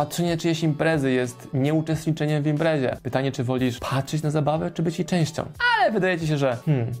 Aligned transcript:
Patrzenie 0.00 0.36
czyjeś 0.36 0.62
imprezy 0.62 1.10
jest 1.10 1.48
nieuczestniczeniem 1.54 2.42
w 2.42 2.46
imprezie. 2.46 2.96
Pytanie, 3.02 3.32
czy 3.32 3.44
wolisz 3.44 3.78
patrzeć 3.78 4.22
na 4.22 4.30
zabawę, 4.30 4.70
czy 4.70 4.82
być 4.82 4.98
jej 4.98 5.06
częścią. 5.06 5.42
Ale 5.76 5.92
wydaje 5.92 6.20
ci 6.20 6.26
się, 6.26 6.38
że 6.38 6.56
hmm, 6.66 6.92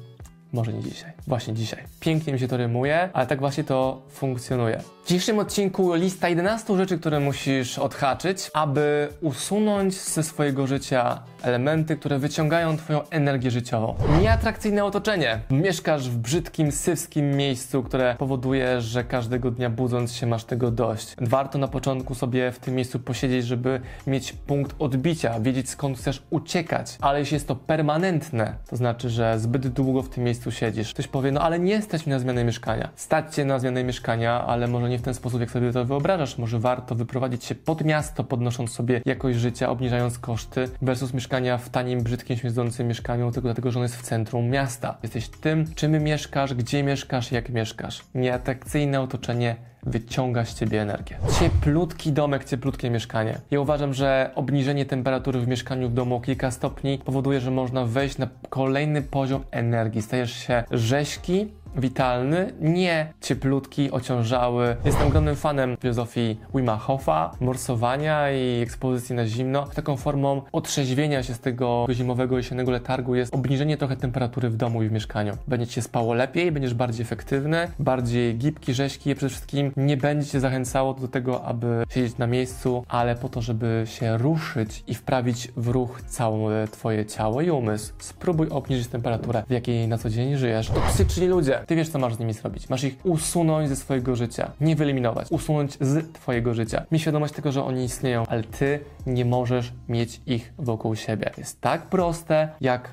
może 0.52 0.72
nie 0.72 0.82
dzisiaj. 0.82 1.12
Właśnie 1.26 1.54
dzisiaj. 1.54 1.84
Pięknie 2.00 2.32
mi 2.32 2.38
się 2.38 2.48
to 2.48 2.56
rymuje, 2.56 3.08
ale 3.12 3.26
tak 3.26 3.40
właśnie 3.40 3.64
to 3.64 4.02
funkcjonuje. 4.10 4.80
W 5.04 5.06
dzisiejszym 5.06 5.38
odcinku 5.38 5.94
lista 5.94 6.28
11 6.28 6.76
rzeczy, 6.76 6.98
które 6.98 7.20
musisz 7.20 7.78
odhaczyć, 7.78 8.50
aby 8.54 9.08
usunąć 9.20 9.94
ze 9.94 10.22
swojego 10.22 10.66
życia 10.66 11.22
elementy, 11.42 11.96
które 11.96 12.18
wyciągają 12.18 12.76
twoją 12.76 13.08
energię 13.08 13.50
życiową. 13.50 13.94
Nieatrakcyjne 14.20 14.84
otoczenie. 14.84 15.40
Mieszkasz 15.50 16.08
w 16.08 16.16
brzydkim, 16.16 16.72
sywskim 16.72 17.30
miejscu, 17.30 17.82
które 17.82 18.14
powoduje, 18.18 18.80
że 18.80 19.04
każdego 19.04 19.50
dnia 19.50 19.70
budząc 19.70 20.12
się 20.12 20.26
masz 20.26 20.44
tego 20.44 20.70
dość. 20.70 21.16
Warto 21.20 21.58
na 21.58 21.68
początku 21.68 22.14
sobie 22.14 22.52
w 22.52 22.58
tym 22.58 22.74
miejscu 22.74 22.98
posiedzieć, 22.98 23.46
żeby 23.46 23.80
mieć 24.06 24.32
punkt 24.32 24.76
odbicia, 24.78 25.40
wiedzieć 25.40 25.70
skąd 25.70 25.98
chcesz 25.98 26.22
uciekać. 26.30 26.98
Ale 27.00 27.18
jeśli 27.18 27.34
jest 27.34 27.48
to 27.48 27.56
permanentne, 27.56 28.54
to 28.70 28.76
znaczy, 28.76 29.10
że 29.10 29.38
zbyt 29.38 29.68
długo 29.68 30.02
w 30.02 30.08
tym 30.08 30.24
miejscu 30.24 30.39
siedzisz. 30.48 30.94
Ktoś 30.94 31.08
powie, 31.08 31.32
no 31.32 31.40
ale 31.40 31.58
nie 31.58 31.82
stać 31.82 32.06
mi 32.06 32.12
na 32.12 32.18
zmianę 32.18 32.44
mieszkania. 32.44 32.88
Stać 32.96 33.34
cię 33.34 33.44
na 33.44 33.58
zmianę 33.58 33.84
mieszkania, 33.84 34.46
ale 34.46 34.68
może 34.68 34.88
nie 34.88 34.98
w 34.98 35.02
ten 35.02 35.14
sposób, 35.14 35.40
jak 35.40 35.50
sobie 35.50 35.72
to 35.72 35.84
wyobrażasz. 35.84 36.38
Może 36.38 36.58
warto 36.58 36.94
wyprowadzić 36.94 37.44
się 37.44 37.54
pod 37.54 37.84
miasto, 37.84 38.24
podnosząc 38.24 38.72
sobie 38.72 39.00
jakość 39.04 39.38
życia, 39.38 39.70
obniżając 39.70 40.18
koszty, 40.18 40.68
versus 40.82 41.14
mieszkania 41.14 41.58
w 41.58 41.68
tanim, 41.68 42.02
brzydkim, 42.02 42.36
śmierdzącym 42.36 42.88
mieszkaniu, 42.88 43.30
tylko 43.32 43.48
dlatego, 43.48 43.70
że 43.70 43.78
on 43.78 43.82
jest 43.82 43.96
w 43.96 44.02
centrum 44.02 44.48
miasta. 44.48 44.98
Jesteś 45.02 45.28
tym, 45.28 45.74
czym 45.74 46.02
mieszkasz, 46.02 46.54
gdzie 46.54 46.82
mieszkasz, 46.82 47.32
jak 47.32 47.48
mieszkasz. 47.48 48.04
Nieatrakcyjne 48.14 49.00
otoczenie 49.00 49.56
wyciąga 49.82 50.44
z 50.44 50.54
ciebie 50.54 50.82
energię. 50.82 51.18
Cieplutki 51.38 52.12
domek, 52.12 52.44
cieplutkie 52.44 52.90
mieszkanie. 52.90 53.40
Ja 53.50 53.60
uważam, 53.60 53.94
że 53.94 54.30
obniżenie 54.34 54.86
temperatury 54.86 55.40
w 55.40 55.48
mieszkaniu 55.48 55.88
w 55.88 55.94
domu 55.94 56.16
o 56.16 56.20
kilka 56.20 56.50
stopni 56.50 56.98
powoduje, 56.98 57.40
że 57.40 57.50
można 57.50 57.84
wejść 57.84 58.18
na 58.18 58.28
kolejny 58.48 59.02
poziom 59.02 59.44
energii. 59.50 60.02
Stajesz 60.02 60.32
się 60.32 60.64
rzeźki, 60.70 61.48
witalny, 61.76 62.52
nie 62.60 63.12
cieplutki, 63.20 63.90
ociążały. 63.90 64.76
Jestem 64.84 65.06
ogromnym 65.06 65.36
fanem 65.36 65.76
filozofii 65.80 66.36
Wima 66.54 66.76
Hofa, 66.76 67.30
morsowania 67.40 68.32
i 68.32 68.62
ekspozycji 68.62 69.14
na 69.14 69.26
zimno. 69.26 69.66
Taką 69.74 69.96
formą 69.96 70.42
otrzeźwienia 70.52 71.22
się 71.22 71.34
z 71.34 71.40
tego 71.40 71.86
zimowego, 71.90 72.36
jesiennego 72.36 72.70
letargu 72.70 73.14
jest 73.14 73.34
obniżenie 73.34 73.76
trochę 73.76 73.96
temperatury 73.96 74.50
w 74.50 74.56
domu 74.56 74.82
i 74.82 74.88
w 74.88 74.92
mieszkaniu. 74.92 75.36
Będzie 75.48 75.66
cię 75.66 75.82
spało 75.82 76.14
lepiej, 76.14 76.52
będziesz 76.52 76.74
bardziej 76.74 77.02
efektywny, 77.02 77.68
bardziej 77.78 78.36
gibki, 78.36 78.74
rzeźki, 78.74 79.14
przede 79.14 79.30
wszystkim 79.30 79.72
nie 79.76 79.96
będzie 79.96 80.26
cię 80.26 80.40
zachęcało 80.40 80.94
do 80.94 81.08
tego, 81.08 81.44
aby 81.44 81.84
siedzieć 81.90 82.18
na 82.18 82.26
miejscu, 82.26 82.84
ale 82.88 83.16
po 83.16 83.28
to, 83.28 83.42
żeby 83.42 83.82
się 83.86 84.18
ruszyć 84.18 84.84
i 84.86 84.94
wprawić 84.94 85.48
w 85.56 85.68
ruch 85.68 86.02
całe 86.02 86.68
twoje 86.68 87.06
ciało 87.06 87.40
i 87.40 87.50
umysł. 87.50 87.92
Spróbuj 87.98 88.48
obniżyć 88.48 88.88
temperaturę, 88.88 89.42
w 89.48 89.52
jakiej 89.52 89.88
na 89.88 89.98
co 89.98 90.10
dzień 90.10 90.36
żyjesz. 90.36 90.68
Toksyczni 90.68 91.26
ludzie. 91.26 91.59
Ty 91.66 91.76
wiesz, 91.76 91.88
co 91.88 91.98
masz 91.98 92.14
z 92.14 92.18
nimi 92.18 92.32
zrobić. 92.32 92.68
Masz 92.68 92.84
ich 92.84 92.96
usunąć 93.04 93.68
ze 93.68 93.76
swojego 93.76 94.16
życia. 94.16 94.50
Nie 94.60 94.76
wyeliminować. 94.76 95.30
Usunąć 95.30 95.78
z 95.80 96.12
twojego 96.12 96.54
życia. 96.54 96.86
Miej 96.92 97.00
świadomość 97.00 97.34
tego, 97.34 97.52
że 97.52 97.64
oni 97.64 97.84
istnieją, 97.84 98.24
ale 98.28 98.42
ty 98.42 98.80
nie 99.06 99.24
możesz 99.24 99.72
mieć 99.88 100.20
ich 100.26 100.52
wokół 100.58 100.96
siebie. 100.96 101.30
Jest 101.38 101.60
tak 101.60 101.82
proste, 101.82 102.48
jak 102.60 102.90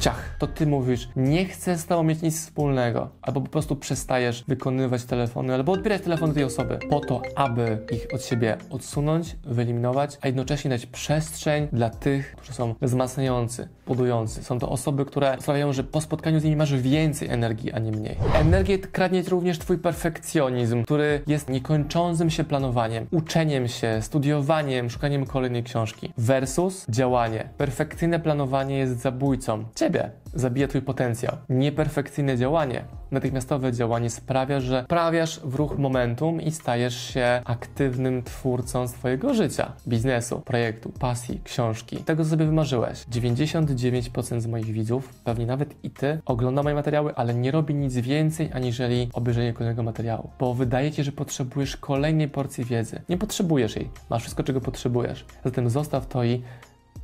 ciach. 0.00 0.36
To 0.38 0.46
ty 0.46 0.66
mówisz, 0.66 1.08
nie 1.16 1.44
chcę 1.44 1.78
z 1.78 1.86
tobą 1.86 2.02
mieć 2.02 2.22
nic 2.22 2.40
wspólnego. 2.40 3.08
Albo 3.22 3.40
po 3.40 3.48
prostu 3.48 3.76
przestajesz 3.76 4.44
wykonywać 4.48 5.04
telefony, 5.04 5.54
albo 5.54 5.72
odbierać 5.72 6.02
telefony 6.02 6.34
tej 6.34 6.44
osoby. 6.44 6.78
Po 6.90 7.00
to, 7.00 7.22
aby 7.36 7.78
ich 7.92 8.06
od 8.14 8.24
siebie 8.24 8.56
odsunąć, 8.70 9.36
wyeliminować, 9.44 10.18
a 10.20 10.26
jednocześnie 10.26 10.70
dać 10.70 10.86
przestrzeń 10.86 11.68
dla 11.72 11.90
tych, 11.90 12.36
którzy 12.36 12.52
są 12.52 12.74
wzmacniający, 12.82 13.68
budujący. 13.86 14.42
Są 14.42 14.58
to 14.58 14.68
osoby, 14.68 15.04
które 15.04 15.36
sprawiają, 15.40 15.72
że 15.72 15.84
po 15.84 16.00
spotkaniu 16.00 16.40
z 16.40 16.44
nimi 16.44 16.56
masz 16.56 16.74
więcej 16.74 17.28
energii, 17.28 17.72
a 17.72 17.78
nie 17.78 17.92
mniej. 17.92 18.09
Energię 18.34 18.78
kradnie 18.78 19.22
również 19.22 19.58
twój 19.58 19.78
perfekcjonizm, 19.78 20.84
który 20.84 21.22
jest 21.26 21.48
niekończącym 21.48 22.30
się 22.30 22.44
planowaniem, 22.44 23.06
uczeniem 23.10 23.68
się, 23.68 23.98
studiowaniem, 24.02 24.90
szukaniem 24.90 25.26
kolejnej 25.26 25.62
książki. 25.62 26.12
Versus 26.18 26.86
działanie. 26.88 27.48
Perfekcyjne 27.58 28.20
planowanie 28.20 28.78
jest 28.78 29.00
zabójcą. 29.00 29.64
Ciebie 29.74 30.10
zabija 30.34 30.68
twój 30.68 30.82
potencjał. 30.82 31.36
Nieperfekcyjne 31.48 32.36
działanie, 32.36 32.84
natychmiastowe 33.10 33.72
działanie 33.72 34.10
sprawia, 34.10 34.60
że 34.60 34.84
prawiasz 34.88 35.40
w 35.44 35.54
ruch 35.54 35.78
momentum 35.78 36.40
i 36.40 36.50
stajesz 36.50 37.00
się 37.14 37.42
aktywnym 37.44 38.22
twórcą 38.22 38.88
swojego 38.88 39.34
życia, 39.34 39.72
biznesu, 39.88 40.40
projektu, 40.40 40.92
pasji, 40.98 41.40
książki, 41.44 41.96
tego 41.96 42.24
co 42.24 42.30
sobie 42.30 42.46
wymarzyłeś. 42.46 43.06
99% 43.06 44.40
z 44.40 44.46
moich 44.46 44.66
widzów, 44.66 45.08
pewnie 45.24 45.46
nawet 45.46 45.84
i 45.84 45.90
ty, 45.90 46.20
ogląda 46.26 46.62
moje 46.62 46.74
materiały, 46.74 47.14
ale 47.14 47.34
nie 47.34 47.50
robi 47.50 47.74
nic 47.74 47.94
więcej 47.94 48.50
aniżeli 48.52 49.08
obejrzenie 49.12 49.52
kolejnego 49.52 49.82
materiału, 49.82 50.30
bo 50.38 50.54
wydaje 50.54 50.92
ci, 50.92 51.04
że 51.04 51.12
potrzebujesz 51.12 51.76
kolejnej 51.76 52.28
porcji 52.28 52.64
wiedzy. 52.64 53.02
Nie 53.08 53.18
potrzebujesz 53.18 53.76
jej, 53.76 53.90
masz 54.10 54.22
wszystko 54.22 54.42
czego 54.42 54.60
potrzebujesz. 54.60 55.24
Zatem 55.44 55.70
zostaw 55.70 56.06
to 56.06 56.24
i 56.24 56.42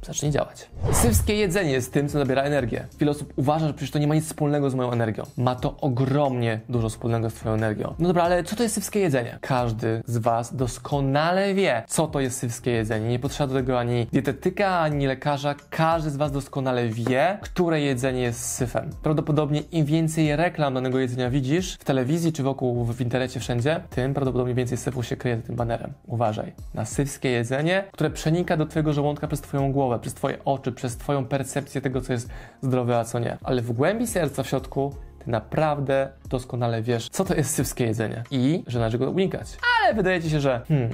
zacznij 0.07 0.33
działać. 0.33 0.71
Sywskie 0.93 1.35
jedzenie 1.35 1.71
jest 1.71 1.93
tym, 1.93 2.09
co 2.09 2.19
nabiera 2.19 2.43
energię. 2.43 2.87
Wiele 2.99 3.11
osób 3.11 3.33
uważa, 3.37 3.67
że 3.67 3.75
przecież 3.75 3.91
to 3.91 3.99
nie 3.99 4.07
ma 4.07 4.15
nic 4.15 4.25
wspólnego 4.25 4.71
z 4.71 4.75
moją 4.75 4.93
energią. 4.93 5.23
Ma 5.37 5.55
to 5.55 5.77
ogromnie 5.81 6.61
dużo 6.69 6.89
wspólnego 6.89 7.31
z 7.31 7.35
twoją 7.35 7.55
energią. 7.55 7.95
No 7.99 8.09
dobra, 8.09 8.23
ale 8.23 8.45
co 8.45 8.57
to 8.57 8.63
jest 8.63 8.75
sywskie 8.75 9.01
jedzenie? 9.01 9.39
Każdy 9.41 10.03
z 10.07 10.19
was 10.19 10.57
doskonale 10.57 11.55
wie, 11.55 11.83
co 11.89 12.07
to 12.07 12.21
jest 12.21 12.39
sywskie 12.39 12.71
jedzenie. 12.71 13.09
Nie 13.09 13.19
potrzeba 13.19 13.47
do 13.47 13.55
tego 13.55 13.79
ani 13.79 14.07
dietetyka, 14.13 14.79
ani 14.79 15.07
lekarza. 15.07 15.55
Każdy 15.71 16.11
z 16.11 16.17
was 16.17 16.33
doskonale 16.33 16.89
wie, 16.89 17.39
które 17.43 17.81
jedzenie 17.81 18.21
jest 18.21 18.41
syfem. 18.41 18.91
Prawdopodobnie 19.03 19.61
im 19.61 19.85
więcej 19.85 20.37
reklam 20.37 20.75
danego 20.75 20.99
jedzenia 20.99 21.31
widzisz 21.31 21.75
w 21.75 21.85
telewizji 21.85 22.33
czy 22.33 22.43
wokół 22.43 22.85
w 22.85 23.01
internecie 23.01 23.41
wszędzie, 23.41 23.81
tym 23.91 24.15
prawdopodobnie 24.15 24.55
więcej 24.55 24.79
syfu 24.79 25.03
się 25.03 25.17
kryje 25.17 25.37
za 25.37 25.43
tym 25.43 25.57
banerem. 25.57 25.93
Uważaj 26.07 26.53
na 26.75 26.85
sywskie 26.85 27.31
jedzenie, 27.31 27.85
które 27.93 28.11
przenika 28.11 28.57
do 28.57 28.67
twojego 28.67 28.93
żołądka 28.93 29.27
przez 29.27 29.41
twoją 29.41 29.73
głowę 29.73 29.96
przez 29.99 30.15
Twoje 30.15 30.45
oczy, 30.45 30.73
przez 30.73 30.97
Twoją 30.97 31.27
percepcję 31.27 31.81
tego, 31.81 32.01
co 32.01 32.13
jest 32.13 32.29
zdrowe, 32.63 32.99
a 32.99 33.05
co 33.05 33.19
nie. 33.19 33.39
Ale 33.43 33.63
w 33.63 33.73
głębi 33.73 34.07
serca, 34.07 34.43
w 34.43 34.47
środku, 34.47 34.95
Ty 35.25 35.31
naprawdę 35.31 36.13
doskonale 36.29 36.83
wiesz, 36.83 37.09
co 37.09 37.25
to 37.25 37.35
jest 37.35 37.55
sywskie 37.55 37.85
jedzenie 37.85 38.23
i 38.31 38.65
że 38.67 38.79
należy 38.79 38.99
go 38.99 39.11
unikać. 39.11 39.57
Ale 39.85 39.95
wydaje 39.95 40.23
Ci 40.23 40.31
się, 40.31 40.41
że 40.41 40.63
hmm, 40.69 40.91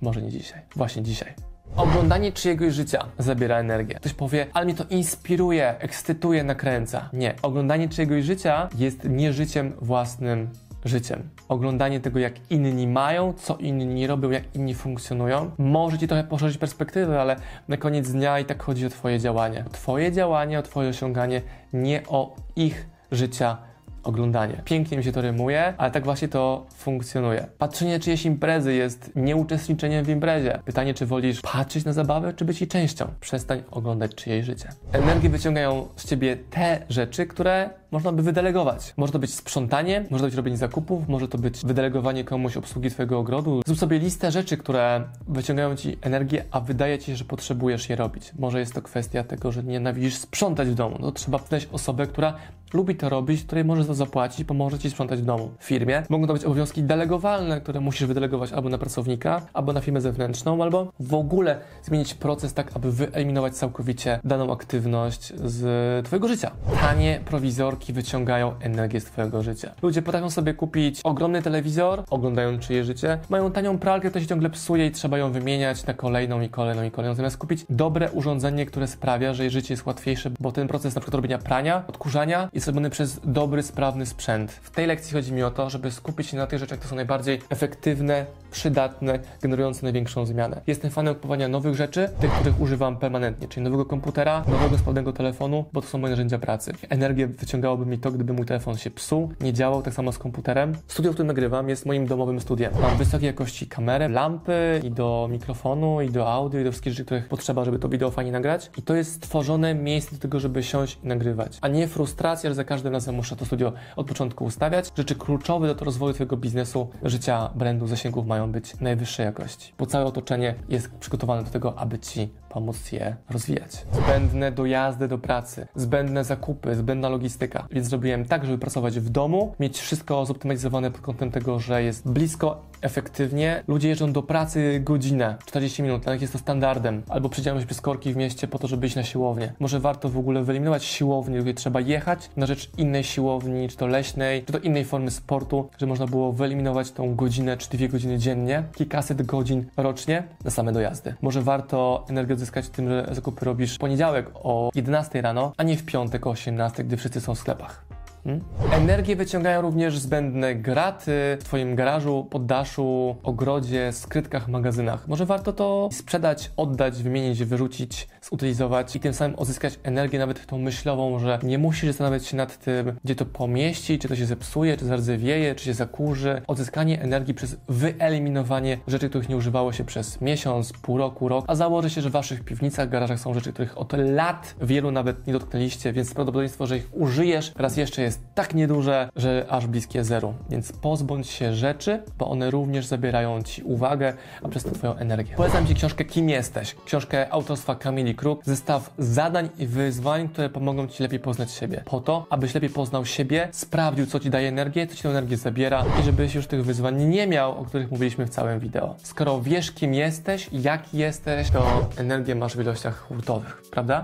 może 0.00 0.22
nie 0.22 0.30
dzisiaj. 0.30 0.60
Właśnie 0.76 1.02
dzisiaj. 1.02 1.34
Oglądanie 1.76 2.32
czyjegoś 2.32 2.74
życia 2.74 3.06
zabiera 3.18 3.58
energię. 3.58 3.94
Ktoś 3.94 4.12
powie, 4.12 4.46
ale 4.52 4.64
mnie 4.64 4.74
to 4.74 4.84
inspiruje, 4.90 5.78
ekscytuje, 5.78 6.44
nakręca. 6.44 7.08
Nie. 7.12 7.34
Oglądanie 7.42 7.88
czyjegoś 7.88 8.24
życia 8.24 8.68
jest 8.78 9.04
nie 9.04 9.32
życiem 9.32 9.72
własnym 9.80 10.50
życiem. 10.84 11.28
Oglądanie 11.48 12.00
tego, 12.00 12.18
jak 12.18 12.34
inni 12.50 12.86
mają, 12.86 13.32
co 13.32 13.56
inni 13.56 14.06
robią, 14.06 14.30
jak 14.30 14.56
inni 14.56 14.74
funkcjonują, 14.74 15.50
może 15.58 15.98
ci 15.98 16.08
trochę 16.08 16.24
poszerzyć 16.24 16.58
perspektywę, 16.58 17.20
ale 17.20 17.36
na 17.68 17.76
koniec 17.76 18.12
dnia 18.12 18.38
i 18.38 18.44
tak 18.44 18.62
chodzi 18.62 18.86
o 18.86 18.90
Twoje 18.90 19.18
działanie. 19.18 19.64
Twoje 19.72 20.12
działanie, 20.12 20.58
o 20.58 20.62
Twoje 20.62 20.88
osiąganie, 20.88 21.42
nie 21.72 22.02
o 22.08 22.36
ich 22.56 22.86
życia 23.12 23.56
oglądanie. 24.02 24.62
Pięknie 24.64 24.98
mi 24.98 25.04
się 25.04 25.12
to 25.12 25.20
rymuje, 25.20 25.74
ale 25.78 25.90
tak 25.90 26.04
właśnie 26.04 26.28
to 26.28 26.66
funkcjonuje. 26.74 27.46
Patrzenie 27.58 28.00
czyjeś 28.00 28.26
imprezy 28.26 28.74
jest 28.74 29.10
nieuczestniczeniem 29.16 30.04
w 30.04 30.08
imprezie. 30.08 30.58
Pytanie, 30.64 30.94
czy 30.94 31.06
wolisz 31.06 31.40
patrzeć 31.40 31.84
na 31.84 31.92
zabawę, 31.92 32.32
czy 32.34 32.44
być 32.44 32.60
jej 32.60 32.68
częścią? 32.68 33.08
Przestań 33.20 33.62
oglądać 33.70 34.14
czyjeś 34.14 34.46
życie. 34.46 34.68
Energię 34.92 35.30
wyciągają 35.30 35.88
z 35.96 36.06
ciebie 36.06 36.36
te 36.50 36.86
rzeczy, 36.88 37.26
które 37.26 37.70
można 37.92 38.12
by 38.12 38.22
wydelegować. 38.22 38.94
Może 38.96 39.12
to 39.12 39.18
być 39.18 39.34
sprzątanie, 39.34 40.04
może 40.10 40.22
to 40.22 40.26
być 40.26 40.34
robienie 40.34 40.56
zakupów, 40.56 41.08
może 41.08 41.28
to 41.28 41.38
być 41.38 41.64
wydelegowanie 41.64 42.24
komuś 42.24 42.56
obsługi 42.56 42.90
twojego 42.90 43.18
ogrodu. 43.18 43.62
Zrób 43.66 43.78
sobie 43.78 43.98
listę 43.98 44.32
rzeczy, 44.32 44.56
które 44.56 45.04
wyciągają 45.28 45.76
ci 45.76 45.98
energię, 46.02 46.44
a 46.50 46.60
wydaje 46.60 46.98
ci 46.98 47.06
się, 47.06 47.16
że 47.16 47.24
potrzebujesz 47.24 47.88
je 47.88 47.96
robić. 47.96 48.32
Może 48.38 48.60
jest 48.60 48.74
to 48.74 48.82
kwestia 48.82 49.24
tego, 49.24 49.52
że 49.52 49.62
nienawidzisz 49.62 50.14
sprzątać 50.14 50.68
w 50.68 50.74
domu. 50.74 50.96
No 51.00 51.12
trzeba 51.12 51.38
znaleźć 51.38 51.68
osobę, 51.72 52.06
która 52.06 52.34
lubi 52.74 52.96
to 52.96 53.08
robić, 53.08 53.42
której 53.42 53.64
możesz 53.64 53.86
to 53.86 53.94
zapłacić 53.94 54.44
pomoże 54.44 54.78
ci 54.78 54.90
sprzątać 54.90 55.20
w 55.20 55.24
domu. 55.24 55.50
W 55.58 55.64
firmie 55.64 56.02
mogą 56.08 56.26
to 56.26 56.32
być 56.32 56.44
obowiązki 56.44 56.82
delegowalne, 56.82 57.60
które 57.60 57.80
musisz 57.80 58.06
wydelegować 58.06 58.52
albo 58.52 58.68
na 58.68 58.78
pracownika, 58.78 59.42
albo 59.52 59.72
na 59.72 59.80
firmę 59.80 60.00
zewnętrzną, 60.00 60.62
albo 60.62 60.92
w 61.00 61.14
ogóle 61.14 61.58
zmienić 61.82 62.14
proces 62.14 62.54
tak, 62.54 62.70
aby 62.74 62.92
wyeliminować 62.92 63.54
całkowicie 63.54 64.20
daną 64.24 64.52
aktywność 64.52 65.32
z 65.44 66.06
twojego 66.06 66.28
życia. 66.28 66.50
Tanie 66.80 67.20
prowizorki 67.24 67.81
wyciągają 67.90 68.54
energię 68.60 69.00
z 69.00 69.04
twojego 69.04 69.42
życia. 69.42 69.74
Ludzie 69.82 70.02
potrafią 70.02 70.30
sobie 70.30 70.54
kupić 70.54 71.00
ogromny 71.04 71.42
telewizor, 71.42 72.04
oglądają 72.10 72.58
czyje 72.58 72.84
życie, 72.84 73.18
mają 73.30 73.52
tanią 73.52 73.78
pralkę, 73.78 74.10
to 74.10 74.20
się 74.20 74.26
ciągle 74.26 74.50
psuje 74.50 74.86
i 74.86 74.90
trzeba 74.90 75.18
ją 75.18 75.32
wymieniać 75.32 75.86
na 75.86 75.94
kolejną 75.94 76.40
i 76.40 76.48
kolejną 76.48 76.82
i 76.82 76.90
kolejną, 76.90 77.14
zamiast 77.14 77.36
kupić 77.36 77.64
dobre 77.70 78.10
urządzenie, 78.10 78.66
które 78.66 78.86
sprawia, 78.86 79.34
że 79.34 79.42
jej 79.42 79.50
życie 79.50 79.74
jest 79.74 79.86
łatwiejsze, 79.86 80.30
bo 80.40 80.52
ten 80.52 80.68
proces 80.68 80.94
na 80.94 81.00
przykład 81.00 81.14
robienia 81.14 81.38
prania, 81.38 81.84
odkurzania 81.88 82.48
jest 82.52 82.66
robiony 82.66 82.90
przez 82.90 83.20
dobry, 83.24 83.62
sprawny 83.62 84.06
sprzęt. 84.06 84.52
W 84.52 84.70
tej 84.70 84.86
lekcji 84.86 85.12
chodzi 85.12 85.32
mi 85.32 85.42
o 85.42 85.50
to, 85.50 85.70
żeby 85.70 85.90
skupić 85.90 86.26
się 86.26 86.36
na 86.36 86.46
tych 86.46 86.58
rzeczach, 86.58 86.78
które 86.78 86.90
są 86.90 86.96
najbardziej 86.96 87.40
efektywne 87.50 88.26
przydatne, 88.52 89.18
generujące 89.42 89.82
największą 89.82 90.26
zmianę. 90.26 90.60
Jestem 90.66 90.90
fanem 90.90 91.14
kupowania 91.14 91.48
nowych 91.48 91.74
rzeczy, 91.74 92.08
tych, 92.20 92.32
których 92.32 92.60
używam 92.60 92.96
permanentnie, 92.96 93.48
czyli 93.48 93.64
nowego 93.64 93.84
komputera, 93.84 94.44
nowego 94.48 94.78
sprawnego 94.78 95.12
telefonu, 95.12 95.64
bo 95.72 95.82
to 95.82 95.88
są 95.88 95.98
moje 95.98 96.10
narzędzia 96.10 96.38
pracy. 96.38 96.72
Energię 96.88 97.26
wyciągałoby 97.26 97.86
mi 97.86 97.98
to, 97.98 98.10
gdyby 98.10 98.32
mój 98.32 98.46
telefon 98.46 98.76
się 98.76 98.90
psuł, 98.90 99.32
nie 99.40 99.52
działał, 99.52 99.82
tak 99.82 99.94
samo 99.94 100.12
z 100.12 100.18
komputerem. 100.18 100.74
Studio, 100.86 101.12
w 101.12 101.14
którym 101.14 101.26
nagrywam, 101.26 101.68
jest 101.68 101.86
moim 101.86 102.06
domowym 102.06 102.40
studiem. 102.40 102.72
Mam 102.82 102.96
wysokiej 102.96 103.26
jakości 103.26 103.66
kamerę, 103.66 104.08
lampy 104.08 104.80
i 104.84 104.90
do 104.90 105.28
mikrofonu, 105.30 106.00
i 106.00 106.10
do 106.10 106.32
audio, 106.32 106.60
i 106.60 106.64
do 106.64 106.70
wszystkich 106.70 106.92
rzeczy, 106.92 107.04
których 107.04 107.28
potrzeba, 107.28 107.64
żeby 107.64 107.78
to 107.78 107.88
wideo 107.88 108.10
fajnie 108.10 108.32
nagrać. 108.32 108.70
I 108.76 108.82
to 108.82 108.94
jest 108.94 109.12
stworzone 109.12 109.74
miejsce 109.74 110.16
do 110.16 110.22
tego, 110.22 110.40
żeby 110.40 110.62
siąść 110.62 110.98
i 111.04 111.06
nagrywać. 111.06 111.58
A 111.60 111.68
nie 111.68 111.88
frustracja, 111.88 112.50
że 112.50 112.54
za 112.54 112.64
każdym 112.64 112.92
razem 112.92 113.14
muszę 113.14 113.36
to 113.36 113.44
studio 113.44 113.72
od 113.96 114.06
początku 114.06 114.44
ustawiać. 114.44 114.92
Rzeczy 114.96 115.14
kluczowe 115.14 115.74
do 115.74 115.84
rozwoju 115.84 116.14
Twojego 116.14 116.36
biznesu, 116.36 116.90
życia, 117.02 117.50
brandu, 117.54 117.86
zasięgów 117.86 118.26
mają 118.26 118.41
być 118.48 118.80
najwyższej 118.80 119.26
jakości. 119.26 119.72
Bo 119.78 119.86
całe 119.86 120.04
otoczenie 120.04 120.54
jest 120.68 120.90
przygotowane 120.90 121.44
do 121.44 121.50
tego, 121.50 121.78
aby 121.78 121.98
Ci 121.98 122.28
pomóc 122.52 122.92
je 122.92 123.16
rozwijać. 123.30 123.86
Zbędne 123.92 124.52
dojazdy 124.52 125.08
do 125.08 125.18
pracy, 125.18 125.66
zbędne 125.74 126.24
zakupy, 126.24 126.74
zbędna 126.74 127.08
logistyka. 127.08 127.66
Więc 127.70 127.88
zrobiłem 127.88 128.24
tak, 128.24 128.46
żeby 128.46 128.58
pracować 128.58 129.00
w 129.00 129.10
domu, 129.10 129.54
mieć 129.60 129.78
wszystko 129.78 130.26
zoptymalizowane 130.26 130.90
pod 130.90 131.00
kątem 131.00 131.30
tego, 131.30 131.58
że 131.58 131.82
jest 131.82 132.08
blisko, 132.08 132.72
efektywnie. 132.82 133.64
Ludzie 133.68 133.88
jeżdżą 133.88 134.12
do 134.12 134.22
pracy 134.22 134.80
godzinę, 134.84 135.36
40 135.46 135.82
minut, 135.82 136.02
dla 136.02 136.12
nich 136.12 136.22
jest 136.22 136.32
to 136.32 136.38
standardem. 136.38 137.02
Albo 137.08 137.28
przydzielają 137.28 137.60
się 137.60 137.66
przez 137.66 137.80
korki 137.80 138.12
w 138.12 138.16
mieście 138.16 138.48
po 138.48 138.58
to, 138.58 138.68
żeby 138.68 138.86
iść 138.86 138.96
na 138.96 139.02
siłownię. 139.02 139.52
Może 139.60 139.80
warto 139.80 140.08
w 140.08 140.18
ogóle 140.18 140.42
wyeliminować 140.44 140.84
siłownię, 140.84 141.42
gdzie 141.42 141.54
trzeba 141.54 141.80
jechać 141.80 142.30
na 142.36 142.46
rzecz 142.46 142.70
innej 142.78 143.04
siłowni, 143.04 143.68
czy 143.68 143.76
to 143.76 143.86
leśnej, 143.86 144.44
czy 144.44 144.52
to 144.52 144.58
innej 144.58 144.84
formy 144.84 145.10
sportu, 145.10 145.68
że 145.78 145.86
można 145.86 146.06
było 146.06 146.32
wyeliminować 146.32 146.90
tą 146.90 147.14
godzinę 147.14 147.56
czy 147.56 147.70
dwie 147.70 147.88
godziny 147.88 148.18
dziennie, 148.18 148.62
kilkaset 148.74 149.22
godzin 149.22 149.64
rocznie 149.76 150.22
na 150.44 150.50
same 150.50 150.72
dojazdy. 150.72 151.14
Może 151.22 151.42
warto 151.42 152.04
energię 152.08 152.36
odzyskać 152.42 152.68
tym, 152.68 152.88
że 152.88 153.08
zakupy 153.12 153.44
robisz 153.44 153.74
w 153.74 153.78
poniedziałek 153.78 154.26
o 154.34 154.70
11 154.74 155.22
rano, 155.22 155.52
a 155.56 155.62
nie 155.62 155.76
w 155.76 155.84
piątek 155.84 156.26
o 156.26 156.30
18, 156.30 156.84
gdy 156.84 156.96
wszyscy 156.96 157.20
są 157.20 157.34
w 157.34 157.38
sklepach. 157.38 157.91
Hmm? 158.24 158.44
Energię 158.72 159.16
wyciągają 159.16 159.60
również 159.60 159.98
zbędne 159.98 160.54
graty 160.54 161.12
w 161.40 161.44
Twoim 161.44 161.74
garażu, 161.74 162.26
poddaszu, 162.30 163.16
ogrodzie, 163.22 163.92
skrytkach, 163.92 164.48
magazynach. 164.48 165.08
Może 165.08 165.26
warto 165.26 165.52
to 165.52 165.88
sprzedać, 165.92 166.50
oddać, 166.56 167.02
wymienić, 167.02 167.44
wyrzucić, 167.44 168.08
zutylizować 168.22 168.96
i 168.96 169.00
tym 169.00 169.14
samym 169.14 169.38
odzyskać 169.38 169.78
energię 169.82 170.18
nawet 170.18 170.46
tą 170.46 170.58
myślową, 170.58 171.18
że 171.18 171.38
nie 171.42 171.58
musisz 171.58 171.86
zastanawiać 171.86 172.26
się 172.26 172.36
nad 172.36 172.58
tym, 172.58 172.92
gdzie 173.04 173.14
to 173.14 173.26
pomieści, 173.26 173.98
czy 173.98 174.08
to 174.08 174.16
się 174.16 174.26
zepsuje, 174.26 174.76
czy 174.76 174.84
zardzewienie, 174.84 175.54
czy 175.54 175.64
się 175.64 175.74
zakurzy. 175.74 176.42
Odzyskanie 176.46 177.02
energii 177.02 177.34
przez 177.34 177.56
wyeliminowanie 177.68 178.78
rzeczy, 178.86 179.08
których 179.08 179.28
nie 179.28 179.36
używało 179.36 179.72
się 179.72 179.84
przez 179.84 180.20
miesiąc, 180.20 180.72
pół 180.72 180.98
roku, 180.98 181.28
rok, 181.28 181.44
a 181.48 181.54
założy 181.54 181.90
się, 181.90 182.00
że 182.00 182.10
w 182.10 182.12
Waszych 182.12 182.44
piwnicach, 182.44 182.88
garażach 182.88 183.20
są 183.20 183.34
rzeczy, 183.34 183.52
których 183.52 183.78
od 183.78 183.92
lat 183.92 184.54
wielu 184.60 184.90
nawet 184.90 185.26
nie 185.26 185.32
dotknęliście, 185.32 185.92
więc 185.92 186.14
prawdopodobieństwo, 186.14 186.66
że 186.66 186.76
ich 186.76 186.88
użyjesz 186.92 187.52
raz 187.56 187.76
jeszcze 187.76 188.11
jest 188.12 188.34
tak 188.34 188.54
nieduże, 188.54 189.08
że 189.16 189.46
aż 189.48 189.66
bliskie 189.66 190.04
zeru. 190.04 190.34
Więc 190.50 190.72
pozbądź 190.72 191.28
się 191.28 191.54
rzeczy, 191.54 192.02
bo 192.18 192.30
one 192.30 192.50
również 192.50 192.86
zabierają 192.86 193.42
Ci 193.42 193.62
uwagę, 193.62 194.14
a 194.42 194.48
przez 194.48 194.64
to 194.64 194.70
Twoją 194.70 194.96
energię. 194.96 195.34
Polecam 195.36 195.66
Ci 195.66 195.74
książkę 195.74 196.04
Kim 196.04 196.28
jesteś? 196.28 196.76
Książkę 196.84 197.32
autorstwa 197.32 197.74
Kamili 197.74 198.14
Kruk. 198.14 198.44
Zestaw 198.44 198.94
zadań 198.98 199.48
i 199.58 199.66
wyzwań, 199.66 200.28
które 200.28 200.50
pomogą 200.50 200.86
Ci 200.86 201.02
lepiej 201.02 201.20
poznać 201.20 201.50
siebie. 201.50 201.82
Po 201.84 202.00
to, 202.00 202.26
abyś 202.30 202.54
lepiej 202.54 202.70
poznał 202.70 203.04
siebie, 203.04 203.48
sprawdził, 203.52 204.06
co 204.06 204.20
Ci 204.20 204.30
daje 204.30 204.48
energię, 204.48 204.86
co 204.86 204.96
Ci 204.96 205.02
tę 205.02 205.08
energię 205.08 205.36
zabiera 205.36 205.84
i 206.00 206.02
żebyś 206.02 206.34
już 206.34 206.46
tych 206.46 206.64
wyzwań 206.64 207.02
nie 207.02 207.26
miał, 207.26 207.60
o 207.60 207.64
których 207.64 207.90
mówiliśmy 207.90 208.26
w 208.26 208.30
całym 208.30 208.58
wideo. 208.60 208.94
Skoro 209.02 209.40
wiesz, 209.40 209.72
kim 209.72 209.94
jesteś, 209.94 210.48
jaki 210.52 210.98
jesteś, 210.98 211.50
to 211.50 211.88
energię 211.96 212.34
masz 212.34 212.56
w 212.56 212.60
ilościach 212.60 212.98
hurtowych, 212.98 213.62
prawda? 213.70 214.00